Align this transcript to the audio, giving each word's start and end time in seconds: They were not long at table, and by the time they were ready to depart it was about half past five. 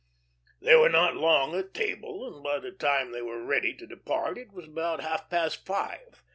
They 0.59 0.75
were 0.75 0.89
not 0.89 1.15
long 1.15 1.53
at 1.53 1.75
table, 1.75 2.25
and 2.27 2.41
by 2.43 2.57
the 2.57 2.71
time 2.71 3.11
they 3.11 3.21
were 3.21 3.45
ready 3.45 3.75
to 3.75 3.85
depart 3.85 4.35
it 4.39 4.51
was 4.51 4.65
about 4.65 5.01
half 5.03 5.29
past 5.29 5.63
five. 5.63 6.23